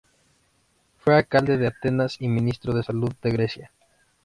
[0.97, 3.71] Fue alcalde de Atenas y Ministro de Salud de Grecia.